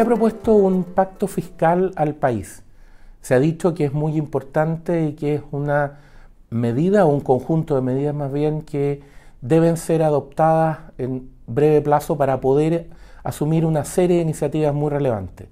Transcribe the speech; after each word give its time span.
se 0.00 0.04
ha 0.04 0.06
propuesto 0.06 0.54
un 0.54 0.84
pacto 0.84 1.26
fiscal 1.26 1.92
al 1.94 2.14
país. 2.14 2.62
Se 3.20 3.34
ha 3.34 3.38
dicho 3.38 3.74
que 3.74 3.84
es 3.84 3.92
muy 3.92 4.16
importante 4.16 5.04
y 5.04 5.12
que 5.12 5.34
es 5.34 5.42
una 5.50 5.98
medida 6.48 7.04
o 7.04 7.10
un 7.10 7.20
conjunto 7.20 7.74
de 7.74 7.82
medidas 7.82 8.14
más 8.14 8.32
bien 8.32 8.62
que 8.62 9.02
deben 9.42 9.76
ser 9.76 10.02
adoptadas 10.02 10.78
en 10.96 11.28
breve 11.46 11.82
plazo 11.82 12.16
para 12.16 12.40
poder 12.40 12.88
asumir 13.24 13.66
una 13.66 13.84
serie 13.84 14.16
de 14.16 14.22
iniciativas 14.22 14.72
muy 14.72 14.88
relevantes. 14.88 15.48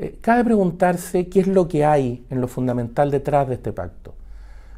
Eh, 0.00 0.18
cabe 0.20 0.42
preguntarse 0.42 1.28
qué 1.28 1.38
es 1.38 1.46
lo 1.46 1.68
que 1.68 1.84
hay 1.84 2.26
en 2.28 2.40
lo 2.40 2.48
fundamental 2.48 3.12
detrás 3.12 3.46
de 3.46 3.54
este 3.54 3.72
pacto. 3.72 4.14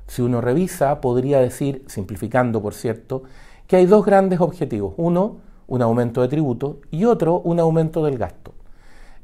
Si 0.06 0.20
uno 0.20 0.42
revisa, 0.42 1.00
podría 1.00 1.40
decir, 1.40 1.82
simplificando 1.86 2.60
por 2.60 2.74
cierto, 2.74 3.22
que 3.68 3.76
hay 3.76 3.86
dos 3.86 4.04
grandes 4.04 4.38
objetivos. 4.42 4.92
Uno, 4.98 5.38
un 5.66 5.80
aumento 5.80 6.20
de 6.20 6.28
tributo 6.28 6.80
y 6.90 7.06
otro, 7.06 7.40
un 7.40 7.58
aumento 7.58 8.04
del 8.04 8.18
gasto. 8.18 8.52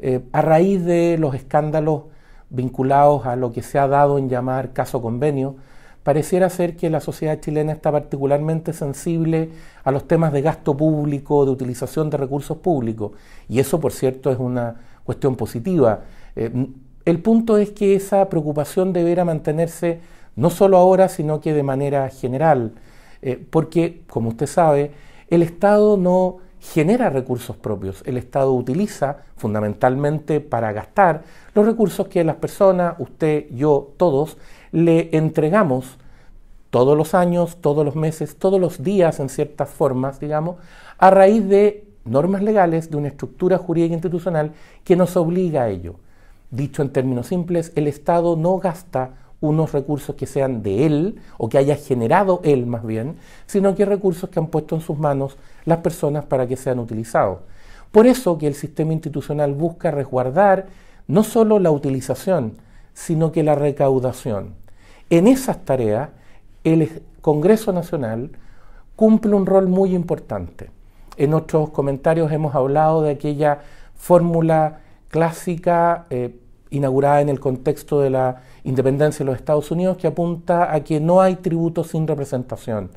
Eh, 0.00 0.20
a 0.32 0.42
raíz 0.42 0.84
de 0.84 1.16
los 1.18 1.34
escándalos 1.34 2.02
vinculados 2.50 3.26
a 3.26 3.36
lo 3.36 3.52
que 3.52 3.62
se 3.62 3.78
ha 3.78 3.88
dado 3.88 4.18
en 4.18 4.28
llamar 4.28 4.72
caso 4.72 5.00
convenio, 5.02 5.56
pareciera 6.02 6.50
ser 6.50 6.76
que 6.76 6.90
la 6.90 7.00
sociedad 7.00 7.40
chilena 7.40 7.72
está 7.72 7.90
particularmente 7.90 8.72
sensible 8.72 9.50
a 9.82 9.90
los 9.90 10.06
temas 10.06 10.32
de 10.32 10.42
gasto 10.42 10.76
público, 10.76 11.44
de 11.44 11.50
utilización 11.50 12.10
de 12.10 12.18
recursos 12.18 12.58
públicos, 12.58 13.12
y 13.48 13.58
eso, 13.58 13.80
por 13.80 13.92
cierto, 13.92 14.30
es 14.30 14.38
una 14.38 14.76
cuestión 15.04 15.34
positiva. 15.34 16.00
Eh, 16.36 16.68
el 17.04 17.20
punto 17.20 17.58
es 17.58 17.70
que 17.70 17.94
esa 17.94 18.28
preocupación 18.28 18.92
deberá 18.92 19.24
mantenerse 19.24 20.00
no 20.36 20.50
solo 20.50 20.76
ahora, 20.76 21.08
sino 21.08 21.40
que 21.40 21.52
de 21.52 21.62
manera 21.62 22.08
general, 22.10 22.72
eh, 23.22 23.42
porque, 23.50 24.02
como 24.08 24.30
usted 24.30 24.46
sabe, 24.46 24.92
el 25.28 25.42
Estado 25.42 25.96
no 25.96 26.38
genera 26.72 27.10
recursos 27.10 27.56
propios, 27.56 28.02
el 28.06 28.16
Estado 28.16 28.52
utiliza 28.52 29.18
fundamentalmente 29.36 30.40
para 30.40 30.72
gastar 30.72 31.22
los 31.54 31.66
recursos 31.66 32.08
que 32.08 32.24
las 32.24 32.36
personas, 32.36 32.94
usted, 32.98 33.46
yo, 33.50 33.92
todos, 33.98 34.38
le 34.72 35.10
entregamos 35.16 35.98
todos 36.70 36.96
los 36.96 37.14
años, 37.14 37.58
todos 37.60 37.84
los 37.84 37.96
meses, 37.96 38.36
todos 38.36 38.58
los 38.60 38.82
días 38.82 39.20
en 39.20 39.28
ciertas 39.28 39.68
formas, 39.68 40.18
digamos, 40.20 40.56
a 40.98 41.10
raíz 41.10 41.46
de 41.48 41.86
normas 42.04 42.42
legales, 42.42 42.90
de 42.90 42.96
una 42.96 43.08
estructura 43.08 43.58
jurídica 43.58 43.94
institucional 43.94 44.52
que 44.84 44.96
nos 44.96 45.16
obliga 45.16 45.64
a 45.64 45.68
ello. 45.68 45.96
Dicho 46.50 46.82
en 46.82 46.90
términos 46.90 47.28
simples, 47.28 47.72
el 47.76 47.86
Estado 47.86 48.36
no 48.36 48.58
gasta 48.58 49.10
unos 49.44 49.72
recursos 49.72 50.16
que 50.16 50.26
sean 50.26 50.62
de 50.62 50.86
él 50.86 51.20
o 51.38 51.48
que 51.48 51.58
haya 51.58 51.76
generado 51.76 52.40
él 52.44 52.66
más 52.66 52.84
bien, 52.84 53.16
sino 53.46 53.74
que 53.74 53.84
recursos 53.84 54.30
que 54.30 54.38
han 54.38 54.46
puesto 54.46 54.74
en 54.74 54.80
sus 54.80 54.98
manos 54.98 55.36
las 55.64 55.78
personas 55.78 56.24
para 56.24 56.46
que 56.46 56.56
sean 56.56 56.78
utilizados. 56.78 57.40
Por 57.92 58.06
eso 58.06 58.38
que 58.38 58.46
el 58.46 58.54
sistema 58.54 58.92
institucional 58.92 59.54
busca 59.54 59.90
resguardar 59.90 60.66
no 61.06 61.22
solo 61.22 61.58
la 61.58 61.70
utilización, 61.70 62.54
sino 62.94 63.32
que 63.32 63.42
la 63.42 63.54
recaudación. 63.54 64.54
En 65.10 65.26
esas 65.26 65.64
tareas, 65.64 66.10
el 66.64 67.02
Congreso 67.20 67.72
Nacional 67.72 68.30
cumple 68.96 69.34
un 69.34 69.46
rol 69.46 69.68
muy 69.68 69.94
importante. 69.94 70.70
En 71.16 71.34
otros 71.34 71.70
comentarios 71.70 72.32
hemos 72.32 72.54
hablado 72.54 73.02
de 73.02 73.10
aquella 73.10 73.60
fórmula 73.94 74.80
clásica 75.08 76.06
eh, 76.10 76.34
inaugurada 76.74 77.20
en 77.20 77.28
el 77.28 77.40
contexto 77.40 78.00
de 78.00 78.10
la 78.10 78.42
independencia 78.64 79.24
de 79.24 79.30
los 79.30 79.36
Estados 79.36 79.70
Unidos 79.70 79.96
que 79.96 80.06
apunta 80.06 80.74
a 80.74 80.84
que 80.84 81.00
no 81.00 81.20
hay 81.20 81.36
tributos 81.36 81.88
sin 81.88 82.06
representación. 82.06 82.90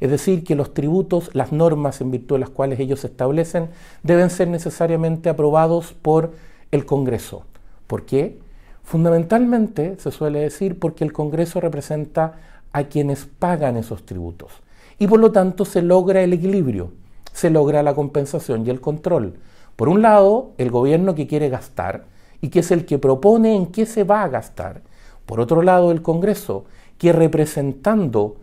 Es 0.00 0.10
decir, 0.10 0.44
que 0.44 0.54
los 0.54 0.74
tributos, 0.74 1.30
las 1.34 1.52
normas 1.52 2.00
en 2.00 2.10
virtud 2.10 2.36
de 2.36 2.40
las 2.40 2.50
cuales 2.50 2.78
ellos 2.78 3.00
se 3.00 3.08
establecen, 3.08 3.68
deben 4.02 4.30
ser 4.30 4.48
necesariamente 4.48 5.28
aprobados 5.28 5.92
por 5.92 6.32
el 6.70 6.86
Congreso. 6.86 7.44
¿Por 7.86 8.04
qué? 8.04 8.38
Fundamentalmente 8.82 9.96
se 9.98 10.10
suele 10.10 10.40
decir 10.40 10.78
porque 10.78 11.04
el 11.04 11.12
Congreso 11.12 11.60
representa 11.60 12.36
a 12.72 12.84
quienes 12.84 13.26
pagan 13.26 13.76
esos 13.76 14.04
tributos 14.06 14.52
y 14.98 15.06
por 15.06 15.20
lo 15.20 15.32
tanto 15.32 15.64
se 15.64 15.82
logra 15.82 16.22
el 16.22 16.32
equilibrio, 16.32 16.90
se 17.32 17.50
logra 17.50 17.82
la 17.82 17.94
compensación 17.94 18.66
y 18.66 18.70
el 18.70 18.80
control. 18.80 19.34
Por 19.76 19.88
un 19.88 20.02
lado, 20.02 20.52
el 20.58 20.70
gobierno 20.70 21.14
que 21.14 21.26
quiere 21.26 21.48
gastar 21.48 22.06
y 22.40 22.48
que 22.48 22.60
es 22.60 22.70
el 22.70 22.84
que 22.84 22.98
propone 22.98 23.54
en 23.54 23.66
qué 23.66 23.86
se 23.86 24.04
va 24.04 24.22
a 24.22 24.28
gastar. 24.28 24.82
Por 25.26 25.40
otro 25.40 25.62
lado, 25.62 25.90
el 25.90 26.02
Congreso, 26.02 26.64
que 26.96 27.12
representando 27.12 28.36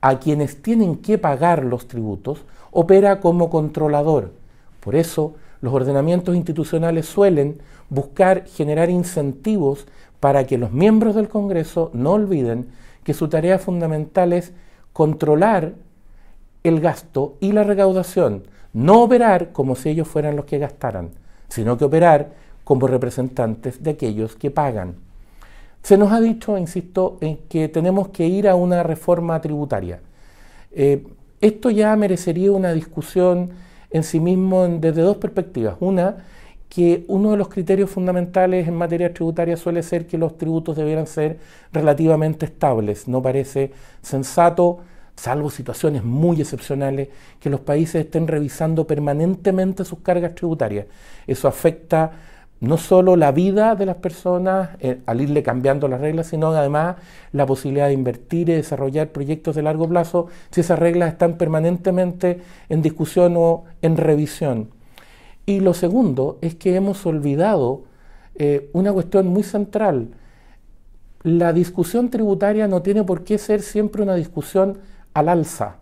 a 0.00 0.18
quienes 0.18 0.62
tienen 0.62 0.96
que 0.96 1.18
pagar 1.18 1.64
los 1.64 1.86
tributos, 1.86 2.44
opera 2.70 3.20
como 3.20 3.50
controlador. 3.50 4.32
Por 4.80 4.94
eso, 4.94 5.34
los 5.60 5.74
ordenamientos 5.74 6.34
institucionales 6.34 7.06
suelen 7.06 7.60
buscar 7.90 8.46
generar 8.46 8.88
incentivos 8.88 9.86
para 10.20 10.46
que 10.46 10.58
los 10.58 10.72
miembros 10.72 11.14
del 11.14 11.28
Congreso 11.28 11.90
no 11.92 12.12
olviden 12.12 12.68
que 13.04 13.14
su 13.14 13.28
tarea 13.28 13.58
fundamental 13.58 14.32
es 14.32 14.52
controlar 14.92 15.74
el 16.62 16.80
gasto 16.80 17.36
y 17.40 17.52
la 17.52 17.64
recaudación, 17.64 18.44
no 18.72 19.02
operar 19.02 19.52
como 19.52 19.74
si 19.74 19.90
ellos 19.90 20.08
fueran 20.08 20.36
los 20.36 20.44
que 20.44 20.58
gastaran, 20.58 21.10
sino 21.48 21.76
que 21.76 21.84
operar 21.84 22.32
como 22.70 22.86
representantes 22.86 23.82
de 23.82 23.90
aquellos 23.90 24.36
que 24.36 24.52
pagan. 24.52 24.94
Se 25.82 25.98
nos 25.98 26.12
ha 26.12 26.20
dicho, 26.20 26.56
insisto, 26.56 27.18
en 27.20 27.38
que 27.48 27.68
tenemos 27.68 28.10
que 28.10 28.28
ir 28.28 28.48
a 28.48 28.54
una 28.54 28.84
reforma 28.84 29.40
tributaria. 29.40 29.98
Eh, 30.70 31.04
esto 31.40 31.70
ya 31.70 31.96
merecería 31.96 32.52
una 32.52 32.72
discusión 32.72 33.50
en 33.90 34.04
sí 34.04 34.20
mismo 34.20 34.68
desde 34.68 35.02
dos 35.02 35.16
perspectivas. 35.16 35.78
Una, 35.80 36.18
que 36.68 37.04
uno 37.08 37.32
de 37.32 37.38
los 37.38 37.48
criterios 37.48 37.90
fundamentales 37.90 38.68
en 38.68 38.74
materia 38.76 39.12
tributaria 39.12 39.56
suele 39.56 39.82
ser 39.82 40.06
que 40.06 40.16
los 40.16 40.38
tributos 40.38 40.76
debieran 40.76 41.08
ser 41.08 41.40
relativamente 41.72 42.46
estables. 42.46 43.08
No 43.08 43.20
parece 43.20 43.72
sensato, 44.00 44.78
salvo 45.16 45.50
situaciones 45.50 46.04
muy 46.04 46.40
excepcionales, 46.40 47.08
que 47.40 47.50
los 47.50 47.58
países 47.58 48.04
estén 48.04 48.28
revisando 48.28 48.86
permanentemente 48.86 49.84
sus 49.84 49.98
cargas 49.98 50.36
tributarias. 50.36 50.86
Eso 51.26 51.48
afecta 51.48 52.12
no 52.60 52.76
solo 52.76 53.16
la 53.16 53.32
vida 53.32 53.74
de 53.74 53.86
las 53.86 53.96
personas 53.96 54.70
eh, 54.80 55.00
al 55.06 55.20
irle 55.20 55.42
cambiando 55.42 55.88
las 55.88 56.00
reglas, 56.00 56.28
sino 56.28 56.48
además 56.48 56.96
la 57.32 57.46
posibilidad 57.46 57.86
de 57.86 57.94
invertir 57.94 58.50
y 58.50 58.52
desarrollar 58.52 59.08
proyectos 59.08 59.56
de 59.56 59.62
largo 59.62 59.88
plazo 59.88 60.28
si 60.50 60.60
esas 60.60 60.78
reglas 60.78 61.12
están 61.12 61.38
permanentemente 61.38 62.40
en 62.68 62.82
discusión 62.82 63.34
o 63.36 63.64
en 63.80 63.96
revisión. 63.96 64.70
Y 65.46 65.60
lo 65.60 65.72
segundo 65.72 66.38
es 66.42 66.54
que 66.54 66.76
hemos 66.76 67.04
olvidado 67.06 67.84
eh, 68.34 68.68
una 68.74 68.92
cuestión 68.92 69.26
muy 69.26 69.42
central. 69.42 70.08
La 71.22 71.52
discusión 71.52 72.10
tributaria 72.10 72.68
no 72.68 72.82
tiene 72.82 73.04
por 73.04 73.24
qué 73.24 73.38
ser 73.38 73.62
siempre 73.62 74.02
una 74.02 74.14
discusión 74.14 74.78
al 75.14 75.30
alza. 75.30 75.76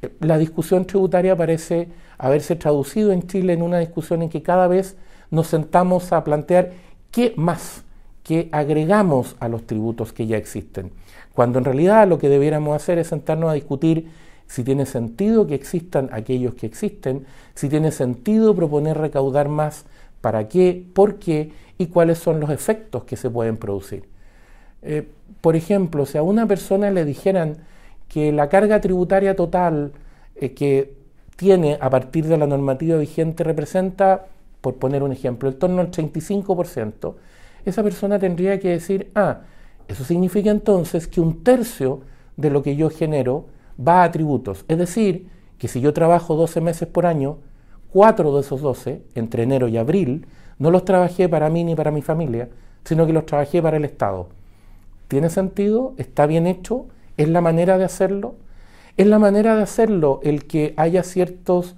Eh, 0.00 0.10
la 0.20 0.38
discusión 0.38 0.86
tributaria 0.86 1.36
parece 1.36 1.88
haberse 2.16 2.56
traducido 2.56 3.12
en 3.12 3.26
Chile 3.26 3.52
en 3.52 3.62
una 3.62 3.78
discusión 3.78 4.22
en 4.22 4.30
que 4.30 4.42
cada 4.42 4.68
vez 4.68 4.96
nos 5.30 5.48
sentamos 5.48 6.12
a 6.12 6.24
plantear 6.24 6.72
qué 7.10 7.34
más 7.36 7.84
que 8.22 8.48
agregamos 8.52 9.36
a 9.40 9.48
los 9.48 9.66
tributos 9.66 10.12
que 10.12 10.26
ya 10.26 10.36
existen, 10.36 10.90
cuando 11.34 11.58
en 11.58 11.64
realidad 11.64 12.06
lo 12.06 12.18
que 12.18 12.28
debiéramos 12.28 12.76
hacer 12.76 12.98
es 12.98 13.08
sentarnos 13.08 13.50
a 13.50 13.54
discutir 13.54 14.10
si 14.46 14.64
tiene 14.64 14.86
sentido 14.86 15.46
que 15.46 15.54
existan 15.54 16.08
aquellos 16.12 16.54
que 16.54 16.66
existen, 16.66 17.26
si 17.54 17.68
tiene 17.68 17.92
sentido 17.92 18.54
proponer 18.54 18.98
recaudar 18.98 19.48
más, 19.48 19.84
para 20.20 20.48
qué, 20.48 20.84
por 20.94 21.18
qué 21.18 21.52
y 21.76 21.86
cuáles 21.86 22.18
son 22.18 22.40
los 22.40 22.50
efectos 22.50 23.04
que 23.04 23.16
se 23.16 23.30
pueden 23.30 23.56
producir. 23.56 24.04
Eh, 24.82 25.06
por 25.40 25.54
ejemplo, 25.54 26.06
si 26.06 26.18
a 26.18 26.22
una 26.22 26.46
persona 26.46 26.90
le 26.90 27.04
dijeran 27.04 27.58
que 28.08 28.32
la 28.32 28.48
carga 28.48 28.80
tributaria 28.80 29.36
total 29.36 29.92
eh, 30.36 30.54
que 30.54 30.94
tiene 31.36 31.78
a 31.80 31.88
partir 31.90 32.26
de 32.26 32.36
la 32.36 32.46
normativa 32.46 32.96
vigente 32.98 33.44
representa 33.44 34.26
por 34.60 34.76
poner 34.76 35.02
un 35.02 35.12
ejemplo, 35.12 35.48
el 35.48 35.56
torno 35.56 35.80
al 35.80 35.90
35%, 35.90 37.14
esa 37.64 37.82
persona 37.82 38.18
tendría 38.18 38.58
que 38.58 38.70
decir, 38.70 39.10
ah, 39.14 39.40
eso 39.88 40.04
significa 40.04 40.50
entonces 40.50 41.06
que 41.06 41.20
un 41.20 41.42
tercio 41.42 42.00
de 42.36 42.50
lo 42.50 42.62
que 42.62 42.76
yo 42.76 42.90
genero 42.90 43.46
va 43.86 44.02
a 44.02 44.10
tributos. 44.10 44.64
Es 44.68 44.78
decir, 44.78 45.28
que 45.58 45.68
si 45.68 45.80
yo 45.80 45.92
trabajo 45.92 46.36
12 46.36 46.60
meses 46.60 46.88
por 46.88 47.06
año, 47.06 47.38
cuatro 47.90 48.34
de 48.34 48.40
esos 48.40 48.60
12, 48.60 49.02
entre 49.14 49.42
enero 49.42 49.68
y 49.68 49.76
abril, 49.76 50.26
no 50.58 50.70
los 50.70 50.84
trabajé 50.84 51.28
para 51.28 51.50
mí 51.50 51.64
ni 51.64 51.74
para 51.74 51.90
mi 51.90 52.02
familia, 52.02 52.48
sino 52.84 53.06
que 53.06 53.12
los 53.12 53.26
trabajé 53.26 53.62
para 53.62 53.76
el 53.76 53.84
Estado. 53.84 54.28
¿Tiene 55.08 55.30
sentido? 55.30 55.94
¿Está 55.96 56.26
bien 56.26 56.46
hecho? 56.46 56.86
¿Es 57.16 57.28
la 57.28 57.40
manera 57.40 57.78
de 57.78 57.84
hacerlo? 57.84 58.34
¿Es 58.96 59.06
la 59.06 59.18
manera 59.18 59.56
de 59.56 59.62
hacerlo 59.62 60.20
el 60.22 60.46
que 60.46 60.74
haya 60.76 61.02
ciertos 61.02 61.76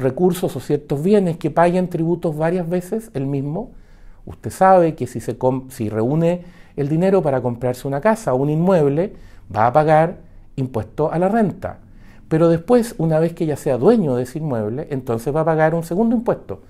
recursos 0.00 0.56
o 0.56 0.60
ciertos 0.60 1.02
bienes 1.02 1.36
que 1.36 1.50
paguen 1.50 1.88
tributos 1.88 2.36
varias 2.36 2.68
veces 2.68 3.10
el 3.14 3.26
mismo, 3.26 3.72
usted 4.26 4.50
sabe 4.50 4.94
que 4.94 5.06
si, 5.06 5.20
se 5.20 5.36
si 5.68 5.88
reúne 5.88 6.42
el 6.76 6.88
dinero 6.88 7.22
para 7.22 7.40
comprarse 7.40 7.86
una 7.86 8.00
casa 8.00 8.32
o 8.32 8.36
un 8.36 8.50
inmueble, 8.50 9.12
va 9.54 9.66
a 9.66 9.72
pagar 9.72 10.18
impuesto 10.56 11.12
a 11.12 11.18
la 11.18 11.28
renta. 11.28 11.78
Pero 12.28 12.48
después, 12.48 12.94
una 12.98 13.18
vez 13.18 13.32
que 13.34 13.46
ya 13.46 13.56
sea 13.56 13.76
dueño 13.76 14.14
de 14.14 14.22
ese 14.22 14.38
inmueble, 14.38 14.86
entonces 14.90 15.34
va 15.34 15.40
a 15.40 15.44
pagar 15.44 15.74
un 15.74 15.82
segundo 15.82 16.14
impuesto. 16.16 16.62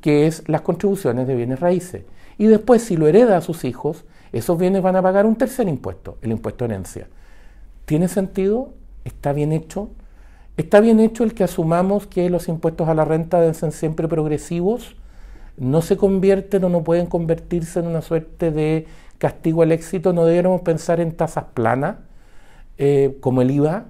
que 0.00 0.26
es 0.28 0.48
las 0.48 0.60
contribuciones 0.60 1.26
de 1.26 1.34
bienes 1.34 1.58
raíces. 1.60 2.04
Y 2.38 2.46
después, 2.46 2.82
si 2.82 2.96
lo 2.96 3.08
hereda 3.08 3.36
a 3.36 3.40
sus 3.40 3.64
hijos, 3.64 4.04
esos 4.32 4.56
bienes 4.58 4.82
van 4.82 4.94
a 4.96 5.02
pagar 5.02 5.26
un 5.26 5.36
tercer 5.36 5.68
impuesto, 5.68 6.18
el 6.22 6.30
impuesto 6.30 6.66
de 6.66 6.74
herencia. 6.74 7.08
¿Tiene 7.84 8.06
sentido? 8.08 8.74
¿Está 9.04 9.32
bien 9.32 9.52
hecho? 9.52 9.90
¿Está 10.58 10.80
bien 10.80 10.98
hecho 10.98 11.22
el 11.22 11.34
que 11.34 11.44
asumamos 11.44 12.08
que 12.08 12.28
los 12.30 12.48
impuestos 12.48 12.88
a 12.88 12.94
la 12.94 13.04
renta 13.04 13.38
deben 13.38 13.54
ser 13.54 13.70
siempre 13.70 14.08
progresivos? 14.08 14.96
No 15.56 15.82
se 15.82 15.96
convierten 15.96 16.64
o 16.64 16.68
no 16.68 16.82
pueden 16.82 17.06
convertirse 17.06 17.78
en 17.78 17.86
una 17.86 18.02
suerte 18.02 18.50
de 18.50 18.88
castigo 19.18 19.62
al 19.62 19.70
éxito. 19.70 20.12
No 20.12 20.24
deberíamos 20.24 20.62
pensar 20.62 20.98
en 20.98 21.12
tasas 21.12 21.44
planas, 21.54 21.98
eh, 22.76 23.16
como 23.20 23.40
el 23.40 23.52
IVA. 23.52 23.84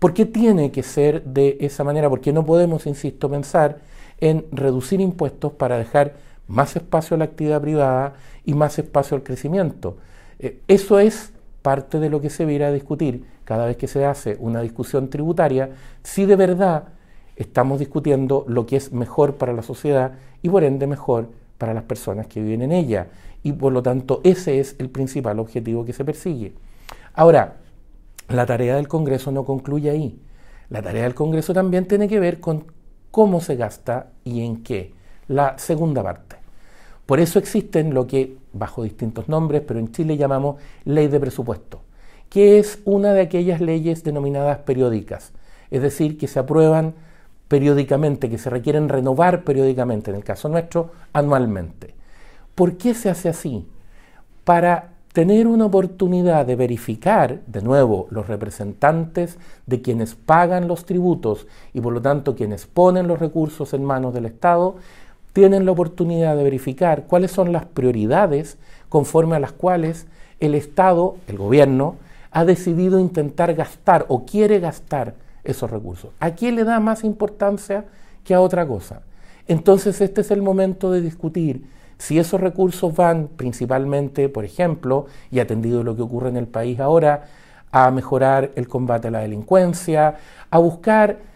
¿Por 0.00 0.14
qué 0.14 0.26
tiene 0.26 0.72
que 0.72 0.82
ser 0.82 1.22
de 1.22 1.58
esa 1.60 1.84
manera? 1.84 2.10
Porque 2.10 2.32
no 2.32 2.44
podemos, 2.44 2.88
insisto, 2.88 3.30
pensar 3.30 3.78
en 4.18 4.46
reducir 4.50 5.00
impuestos 5.00 5.52
para 5.52 5.78
dejar 5.78 6.14
más 6.48 6.74
espacio 6.74 7.14
a 7.14 7.18
la 7.18 7.26
actividad 7.26 7.62
privada 7.62 8.14
y 8.44 8.54
más 8.54 8.80
espacio 8.80 9.16
al 9.16 9.22
crecimiento. 9.22 9.96
Eh, 10.40 10.58
eso 10.66 10.98
es 10.98 11.33
parte 11.64 11.98
de 11.98 12.10
lo 12.10 12.20
que 12.20 12.28
se 12.28 12.44
viera 12.44 12.66
a 12.66 12.72
discutir 12.72 13.24
cada 13.44 13.64
vez 13.64 13.78
que 13.78 13.88
se 13.88 14.04
hace 14.04 14.36
una 14.38 14.60
discusión 14.60 15.08
tributaria, 15.08 15.70
si 16.02 16.26
de 16.26 16.36
verdad 16.36 16.88
estamos 17.36 17.78
discutiendo 17.78 18.44
lo 18.46 18.66
que 18.66 18.76
es 18.76 18.92
mejor 18.92 19.36
para 19.36 19.54
la 19.54 19.62
sociedad 19.62 20.12
y 20.42 20.50
por 20.50 20.62
ende 20.62 20.86
mejor 20.86 21.30
para 21.56 21.72
las 21.72 21.84
personas 21.84 22.26
que 22.26 22.42
viven 22.42 22.60
en 22.60 22.72
ella. 22.72 23.06
Y 23.42 23.52
por 23.52 23.72
lo 23.72 23.82
tanto 23.82 24.20
ese 24.24 24.60
es 24.60 24.76
el 24.78 24.90
principal 24.90 25.38
objetivo 25.38 25.86
que 25.86 25.94
se 25.94 26.04
persigue. 26.04 26.52
Ahora, 27.14 27.56
la 28.28 28.44
tarea 28.44 28.76
del 28.76 28.86
Congreso 28.86 29.32
no 29.32 29.46
concluye 29.46 29.88
ahí. 29.88 30.20
La 30.68 30.82
tarea 30.82 31.04
del 31.04 31.14
Congreso 31.14 31.54
también 31.54 31.88
tiene 31.88 32.08
que 32.08 32.20
ver 32.20 32.40
con 32.40 32.66
cómo 33.10 33.40
se 33.40 33.56
gasta 33.56 34.10
y 34.22 34.44
en 34.44 34.62
qué. 34.62 34.92
La 35.28 35.56
segunda 35.56 36.02
parte. 36.02 36.43
Por 37.06 37.20
eso 37.20 37.38
existen 37.38 37.92
lo 37.92 38.06
que, 38.06 38.38
bajo 38.52 38.82
distintos 38.82 39.28
nombres, 39.28 39.62
pero 39.66 39.78
en 39.78 39.92
Chile 39.92 40.16
llamamos 40.16 40.56
ley 40.84 41.08
de 41.08 41.20
presupuesto, 41.20 41.82
que 42.30 42.58
es 42.58 42.80
una 42.84 43.12
de 43.12 43.22
aquellas 43.22 43.60
leyes 43.60 44.04
denominadas 44.04 44.58
periódicas, 44.58 45.32
es 45.70 45.82
decir, 45.82 46.16
que 46.16 46.28
se 46.28 46.38
aprueban 46.38 46.94
periódicamente, 47.48 48.30
que 48.30 48.38
se 48.38 48.50
requieren 48.50 48.88
renovar 48.88 49.44
periódicamente, 49.44 50.10
en 50.10 50.16
el 50.16 50.24
caso 50.24 50.48
nuestro, 50.48 50.92
anualmente. 51.12 51.94
¿Por 52.54 52.76
qué 52.76 52.94
se 52.94 53.10
hace 53.10 53.28
así? 53.28 53.66
Para 54.44 54.94
tener 55.12 55.46
una 55.46 55.66
oportunidad 55.66 56.44
de 56.46 56.56
verificar, 56.56 57.40
de 57.46 57.62
nuevo, 57.62 58.08
los 58.10 58.26
representantes 58.26 59.38
de 59.66 59.80
quienes 59.80 60.16
pagan 60.16 60.66
los 60.66 60.86
tributos 60.86 61.46
y 61.72 61.80
por 61.80 61.92
lo 61.92 62.02
tanto 62.02 62.34
quienes 62.34 62.66
ponen 62.66 63.06
los 63.06 63.20
recursos 63.20 63.74
en 63.74 63.84
manos 63.84 64.12
del 64.12 64.26
Estado, 64.26 64.76
tienen 65.34 65.66
la 65.66 65.72
oportunidad 65.72 66.36
de 66.36 66.44
verificar 66.44 67.04
cuáles 67.06 67.32
son 67.32 67.52
las 67.52 67.66
prioridades 67.66 68.56
conforme 68.88 69.36
a 69.36 69.40
las 69.40 69.52
cuales 69.52 70.06
el 70.40 70.54
Estado, 70.54 71.16
el 71.26 71.36
gobierno, 71.36 71.96
ha 72.30 72.44
decidido 72.44 73.00
intentar 73.00 73.52
gastar 73.54 74.06
o 74.08 74.24
quiere 74.24 74.60
gastar 74.60 75.14
esos 75.42 75.70
recursos. 75.70 76.12
¿A 76.20 76.30
quién 76.30 76.54
le 76.54 76.64
da 76.64 76.78
más 76.78 77.02
importancia 77.02 77.84
que 78.22 78.32
a 78.32 78.40
otra 78.40 78.66
cosa? 78.66 79.02
Entonces 79.48 80.00
este 80.00 80.20
es 80.20 80.30
el 80.30 80.40
momento 80.40 80.92
de 80.92 81.00
discutir 81.00 81.66
si 81.98 82.18
esos 82.18 82.40
recursos 82.40 82.94
van 82.94 83.28
principalmente, 83.36 84.28
por 84.28 84.44
ejemplo, 84.44 85.06
y 85.32 85.40
atendido 85.40 85.82
lo 85.82 85.96
que 85.96 86.02
ocurre 86.02 86.28
en 86.28 86.36
el 86.36 86.46
país 86.46 86.78
ahora, 86.78 87.24
a 87.72 87.90
mejorar 87.90 88.52
el 88.54 88.68
combate 88.68 89.08
a 89.08 89.10
la 89.10 89.20
delincuencia, 89.20 90.16
a 90.48 90.58
buscar 90.58 91.33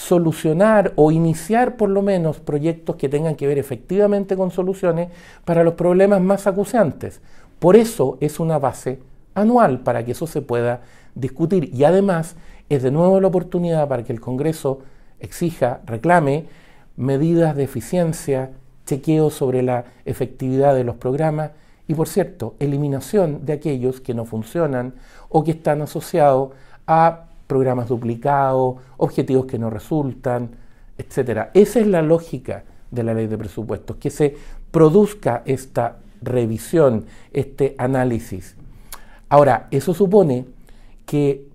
solucionar 0.00 0.94
o 0.96 1.12
iniciar 1.12 1.76
por 1.76 1.90
lo 1.90 2.00
menos 2.00 2.40
proyectos 2.40 2.96
que 2.96 3.10
tengan 3.10 3.36
que 3.36 3.46
ver 3.46 3.58
efectivamente 3.58 4.34
con 4.34 4.50
soluciones 4.50 5.10
para 5.44 5.62
los 5.62 5.74
problemas 5.74 6.22
más 6.22 6.46
acuciantes. 6.46 7.20
Por 7.58 7.76
eso 7.76 8.16
es 8.20 8.40
una 8.40 8.58
base 8.58 9.00
anual 9.34 9.80
para 9.80 10.02
que 10.02 10.12
eso 10.12 10.26
se 10.26 10.40
pueda 10.40 10.80
discutir 11.14 11.70
y 11.74 11.84
además 11.84 12.36
es 12.70 12.82
de 12.82 12.90
nuevo 12.90 13.20
la 13.20 13.28
oportunidad 13.28 13.88
para 13.88 14.02
que 14.02 14.14
el 14.14 14.22
Congreso 14.22 14.80
exija, 15.20 15.80
reclame 15.84 16.46
medidas 16.96 17.54
de 17.54 17.64
eficiencia, 17.64 18.52
chequeo 18.86 19.28
sobre 19.28 19.62
la 19.62 19.84
efectividad 20.06 20.74
de 20.74 20.84
los 20.84 20.96
programas 20.96 21.50
y, 21.86 21.94
por 21.94 22.08
cierto, 22.08 22.54
eliminación 22.58 23.44
de 23.44 23.52
aquellos 23.52 24.00
que 24.00 24.14
no 24.14 24.24
funcionan 24.24 24.94
o 25.28 25.44
que 25.44 25.50
están 25.50 25.82
asociados 25.82 26.52
a 26.86 27.26
programas 27.50 27.88
duplicados, 27.88 28.76
objetivos 28.96 29.46
que 29.46 29.58
no 29.58 29.70
resultan, 29.70 30.52
etc. 30.96 31.48
Esa 31.52 31.80
es 31.80 31.88
la 31.88 32.00
lógica 32.00 32.62
de 32.92 33.02
la 33.02 33.12
ley 33.12 33.26
de 33.26 33.36
presupuestos, 33.36 33.96
que 33.96 34.10
se 34.10 34.36
produzca 34.70 35.42
esta 35.44 35.98
revisión, 36.22 37.06
este 37.32 37.74
análisis. 37.76 38.54
Ahora, 39.28 39.66
eso 39.72 39.94
supone 39.94 40.46
que 41.06 41.48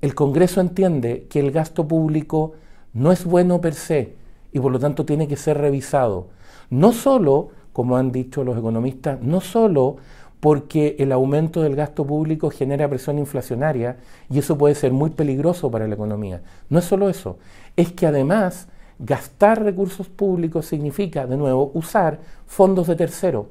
el 0.00 0.14
Congreso 0.14 0.60
entiende 0.60 1.26
que 1.28 1.40
el 1.40 1.50
gasto 1.50 1.88
público 1.88 2.52
no 2.92 3.10
es 3.10 3.24
bueno 3.24 3.60
per 3.60 3.74
se 3.74 4.14
y 4.52 4.60
por 4.60 4.70
lo 4.70 4.78
tanto 4.78 5.04
tiene 5.04 5.26
que 5.26 5.36
ser 5.36 5.58
revisado 5.58 6.28
no 6.70 6.92
solo, 6.92 7.48
como 7.72 7.96
han 7.96 8.12
dicho 8.12 8.44
los 8.44 8.56
economistas, 8.56 9.20
no 9.20 9.40
solo 9.40 9.96
porque 10.40 10.96
el 10.98 11.12
aumento 11.12 11.62
del 11.62 11.76
gasto 11.76 12.06
público 12.06 12.50
genera 12.50 12.88
presión 12.88 13.18
inflacionaria 13.18 13.98
y 14.28 14.38
eso 14.38 14.56
puede 14.56 14.74
ser 14.74 14.92
muy 14.92 15.10
peligroso 15.10 15.70
para 15.70 15.86
la 15.86 15.94
economía. 15.94 16.42
No 16.68 16.78
es 16.78 16.86
solo 16.86 17.08
eso, 17.08 17.38
es 17.76 17.92
que 17.92 18.06
además 18.06 18.68
gastar 18.98 19.62
recursos 19.62 20.08
públicos 20.08 20.66
significa, 20.66 21.26
de 21.26 21.36
nuevo, 21.36 21.70
usar 21.74 22.20
fondos 22.46 22.86
de 22.86 22.96
tercero. 22.96 23.48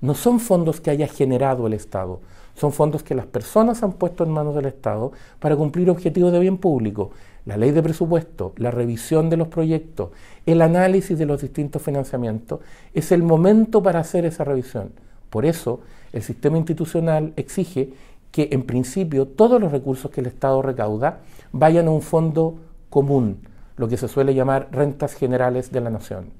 No 0.00 0.14
son 0.14 0.38
fondos 0.38 0.80
que 0.80 0.90
haya 0.90 1.08
generado 1.08 1.66
el 1.66 1.72
Estado, 1.72 2.20
son 2.54 2.72
fondos 2.72 3.02
que 3.02 3.16
las 3.16 3.26
personas 3.26 3.82
han 3.82 3.92
puesto 3.94 4.22
en 4.22 4.30
manos 4.30 4.54
del 4.54 4.66
Estado 4.66 5.10
para 5.40 5.56
cumplir 5.56 5.90
objetivos 5.90 6.32
de 6.32 6.38
bien 6.38 6.58
público 6.58 7.10
la 7.48 7.56
ley 7.56 7.70
de 7.70 7.82
presupuesto, 7.82 8.52
la 8.58 8.70
revisión 8.70 9.30
de 9.30 9.38
los 9.38 9.48
proyectos, 9.48 10.10
el 10.44 10.60
análisis 10.60 11.18
de 11.18 11.24
los 11.24 11.40
distintos 11.40 11.80
financiamientos, 11.80 12.60
es 12.92 13.10
el 13.10 13.22
momento 13.22 13.82
para 13.82 14.00
hacer 14.00 14.26
esa 14.26 14.44
revisión. 14.44 14.92
Por 15.30 15.46
eso, 15.46 15.80
el 16.12 16.22
sistema 16.22 16.58
institucional 16.58 17.32
exige 17.36 17.92
que, 18.32 18.48
en 18.52 18.64
principio, 18.64 19.26
todos 19.26 19.60
los 19.60 19.72
recursos 19.72 20.10
que 20.10 20.20
el 20.20 20.26
Estado 20.26 20.62
recauda 20.62 21.20
vayan 21.52 21.88
a 21.88 21.90
un 21.90 22.02
fondo 22.02 22.56
común, 22.90 23.40
lo 23.76 23.88
que 23.88 23.96
se 23.96 24.08
suele 24.08 24.34
llamar 24.34 24.68
rentas 24.72 25.14
generales 25.14 25.70
de 25.72 25.80
la 25.80 25.90
nación. 25.90 26.30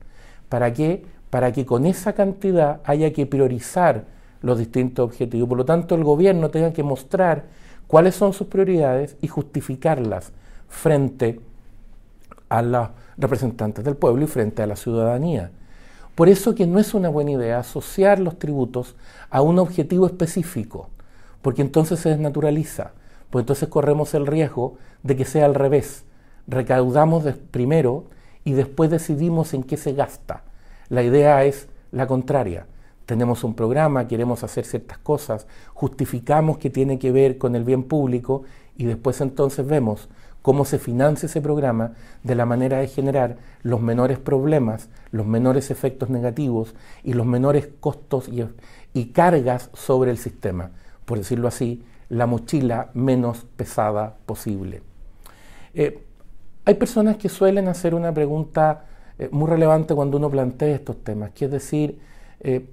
¿Para 0.48 0.72
qué? 0.72 1.04
Para 1.30 1.52
que 1.52 1.66
con 1.66 1.86
esa 1.86 2.14
cantidad 2.14 2.80
haya 2.84 3.12
que 3.12 3.26
priorizar 3.26 4.04
los 4.40 4.58
distintos 4.58 5.04
objetivos. 5.04 5.48
Por 5.48 5.58
lo 5.58 5.64
tanto, 5.64 5.94
el 5.94 6.04
gobierno 6.04 6.50
tenga 6.50 6.72
que 6.72 6.82
mostrar 6.82 7.44
cuáles 7.86 8.14
son 8.14 8.32
sus 8.32 8.46
prioridades 8.46 9.16
y 9.20 9.28
justificarlas 9.28 10.32
frente 10.68 11.40
a 12.48 12.62
los 12.62 12.88
representantes 13.16 13.84
del 13.84 13.96
pueblo 13.96 14.24
y 14.24 14.28
frente 14.28 14.62
a 14.62 14.66
la 14.66 14.76
ciudadanía. 14.76 15.50
Por 16.18 16.28
eso 16.28 16.56
que 16.56 16.66
no 16.66 16.80
es 16.80 16.94
una 16.94 17.10
buena 17.10 17.30
idea 17.30 17.60
asociar 17.60 18.18
los 18.18 18.40
tributos 18.40 18.96
a 19.30 19.40
un 19.40 19.60
objetivo 19.60 20.04
específico, 20.04 20.88
porque 21.42 21.62
entonces 21.62 22.00
se 22.00 22.08
desnaturaliza, 22.08 22.90
pues 23.30 23.44
entonces 23.44 23.68
corremos 23.68 24.14
el 24.14 24.26
riesgo 24.26 24.78
de 25.04 25.14
que 25.14 25.24
sea 25.24 25.44
al 25.44 25.54
revés. 25.54 26.06
Recaudamos 26.48 27.22
primero 27.52 28.06
y 28.42 28.54
después 28.54 28.90
decidimos 28.90 29.54
en 29.54 29.62
qué 29.62 29.76
se 29.76 29.92
gasta. 29.92 30.42
La 30.88 31.04
idea 31.04 31.44
es 31.44 31.68
la 31.92 32.08
contraria. 32.08 32.66
Tenemos 33.06 33.44
un 33.44 33.54
programa, 33.54 34.08
queremos 34.08 34.42
hacer 34.42 34.64
ciertas 34.64 34.98
cosas, 34.98 35.46
justificamos 35.72 36.58
que 36.58 36.68
tiene 36.68 36.98
que 36.98 37.12
ver 37.12 37.38
con 37.38 37.54
el 37.54 37.62
bien 37.62 37.84
público 37.84 38.42
y 38.76 38.86
después 38.86 39.20
entonces 39.20 39.64
vemos 39.64 40.08
cómo 40.48 40.64
se 40.64 40.78
financia 40.78 41.26
ese 41.26 41.42
programa 41.42 41.92
de 42.22 42.34
la 42.34 42.46
manera 42.46 42.78
de 42.78 42.88
generar 42.88 43.36
los 43.60 43.82
menores 43.82 44.18
problemas, 44.18 44.88
los 45.10 45.26
menores 45.26 45.70
efectos 45.70 46.08
negativos 46.08 46.74
y 47.04 47.12
los 47.12 47.26
menores 47.26 47.68
costos 47.80 48.30
y, 48.94 49.04
cargas 49.12 49.68
sobre 49.74 50.10
el 50.10 50.16
sistema. 50.16 50.70
Por 51.04 51.18
decirlo 51.18 51.48
así, 51.48 51.84
la 52.08 52.24
mochila 52.24 52.88
menos 52.94 53.44
pesada 53.58 54.16
posible. 54.24 54.80
Eh, 55.74 56.02
hay 56.64 56.74
personas 56.76 57.18
que 57.18 57.28
suelen 57.28 57.68
hacer 57.68 57.94
una 57.94 58.14
pregunta 58.14 58.86
eh, 59.18 59.28
muy 59.30 59.50
relevante 59.50 59.94
cuando 59.94 60.16
uno 60.16 60.30
plantea 60.30 60.74
estos 60.74 61.04
temas, 61.04 61.32
que 61.32 61.44
es 61.44 61.50
decir, 61.50 61.98
eh, 62.40 62.70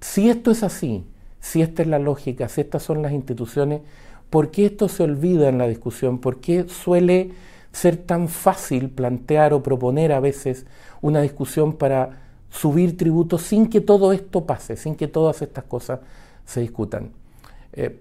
si 0.00 0.30
esto 0.30 0.50
es 0.50 0.62
así, 0.62 1.04
si 1.38 1.60
esta 1.60 1.82
es 1.82 1.88
la 1.88 1.98
lógica, 1.98 2.48
si 2.48 2.62
estas 2.62 2.82
son 2.82 3.02
las 3.02 3.12
instituciones, 3.12 3.82
¿Por 4.30 4.50
qué 4.50 4.66
esto 4.66 4.88
se 4.88 5.02
olvida 5.02 5.48
en 5.48 5.58
la 5.58 5.66
discusión? 5.66 6.18
¿Por 6.18 6.40
qué 6.40 6.68
suele 6.68 7.30
ser 7.72 7.96
tan 7.96 8.28
fácil 8.28 8.90
plantear 8.90 9.52
o 9.52 9.62
proponer 9.62 10.12
a 10.12 10.20
veces 10.20 10.66
una 11.00 11.20
discusión 11.22 11.74
para 11.74 12.22
subir 12.50 12.96
tributos 12.96 13.42
sin 13.42 13.68
que 13.68 13.80
todo 13.80 14.12
esto 14.12 14.44
pase, 14.44 14.76
sin 14.76 14.96
que 14.96 15.08
todas 15.08 15.40
estas 15.42 15.64
cosas 15.64 16.00
se 16.44 16.60
discutan? 16.60 17.10
Eh, 17.72 17.98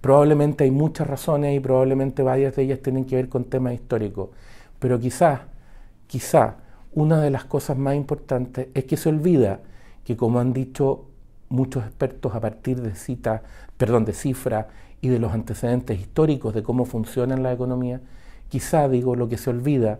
probablemente 0.00 0.64
hay 0.64 0.70
muchas 0.70 1.06
razones 1.06 1.56
y 1.56 1.60
probablemente 1.60 2.22
varias 2.22 2.56
de 2.56 2.62
ellas 2.62 2.80
tienen 2.80 3.04
que 3.04 3.16
ver 3.16 3.28
con 3.28 3.44
temas 3.44 3.74
históricos, 3.74 4.30
pero 4.78 4.98
quizás, 4.98 5.40
quizá 6.06 6.56
una 6.92 7.20
de 7.20 7.30
las 7.30 7.44
cosas 7.44 7.76
más 7.76 7.94
importantes 7.94 8.68
es 8.74 8.84
que 8.84 8.96
se 8.96 9.08
olvida 9.08 9.60
que, 10.04 10.16
como 10.16 10.40
han 10.40 10.52
dicho 10.52 11.04
muchos 11.48 11.84
expertos 11.84 12.34
a 12.34 12.40
partir 12.40 12.80
de 12.80 12.94
citas, 12.94 13.42
perdón, 13.76 14.04
de 14.04 14.12
cifras 14.12 14.66
y 15.00 15.08
de 15.08 15.18
los 15.18 15.32
antecedentes 15.32 15.98
históricos 15.98 16.54
de 16.54 16.62
cómo 16.62 16.84
funciona 16.84 17.36
la 17.36 17.52
economía, 17.52 18.00
quizá 18.48 18.88
digo 18.88 19.16
lo 19.16 19.28
que 19.28 19.38
se 19.38 19.50
olvida 19.50 19.98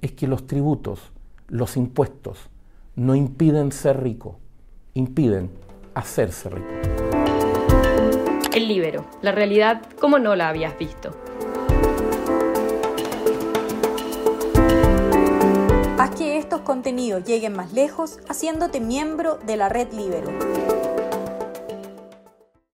es 0.00 0.12
que 0.12 0.26
los 0.26 0.46
tributos, 0.46 1.12
los 1.48 1.76
impuestos, 1.76 2.50
no 2.96 3.14
impiden 3.14 3.72
ser 3.72 4.02
rico, 4.02 4.38
impiden 4.94 5.50
hacerse 5.94 6.50
rico. 6.50 6.68
El 8.54 8.68
libero, 8.68 9.06
la 9.22 9.32
realidad 9.32 9.82
como 9.98 10.18
no 10.18 10.36
la 10.36 10.48
habías 10.48 10.76
visto. 10.76 11.10
Haz 15.98 16.10
que 16.16 16.36
estos 16.36 16.62
contenidos 16.62 17.24
lleguen 17.24 17.54
más 17.54 17.72
lejos 17.72 18.18
haciéndote 18.28 18.80
miembro 18.80 19.38
de 19.46 19.56
la 19.56 19.68
red 19.68 19.92
Libero. 19.92 20.30